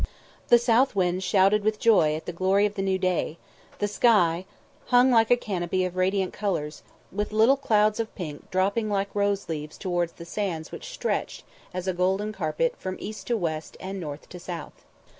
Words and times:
The 0.47 0.57
south 0.57 0.95
wind 0.95 1.21
shouted 1.21 1.63
with 1.63 1.77
joy 1.77 2.15
at 2.15 2.25
the 2.25 2.33
glory 2.33 2.65
of 2.65 2.73
the 2.73 2.81
new 2.81 2.97
day; 2.97 3.37
the 3.77 3.87
sky 3.87 4.45
hung 4.87 5.11
like 5.11 5.29
a 5.29 5.37
canopy 5.37 5.85
of 5.85 5.95
radiant 5.95 6.33
colours, 6.33 6.81
with 7.11 7.31
little 7.31 7.55
clouds 7.55 7.99
of 7.99 8.15
pink 8.15 8.49
dropping 8.49 8.89
like 8.89 9.13
rose 9.13 9.47
leaves 9.47 9.77
towards 9.77 10.13
the 10.13 10.25
sands 10.25 10.71
which 10.71 10.89
stretched, 10.89 11.43
as 11.71 11.87
a 11.87 11.93
golden 11.93 12.33
carpet, 12.33 12.73
from 12.79 12.97
east 12.99 13.27
to 13.27 13.37
west 13.37 13.77
and 13.79 13.99
north 13.99 14.27
to 14.29 14.39
south. 14.39 14.83